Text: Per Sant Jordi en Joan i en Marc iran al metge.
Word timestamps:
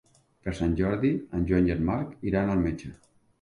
Per 0.45 0.53
Sant 0.59 0.71
Jordi 0.79 1.11
en 1.41 1.43
Joan 1.51 1.69
i 1.69 1.75
en 1.75 1.85
Marc 1.91 2.17
iran 2.31 2.51
al 2.55 2.65
metge. 2.65 2.93